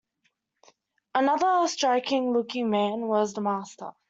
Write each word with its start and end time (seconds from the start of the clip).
Another 1.13 1.67
striking 1.67 2.33
looking 2.33 2.71
man 2.71 3.01
was 3.01 3.35
the 3.35 3.41
Master. 3.41 3.91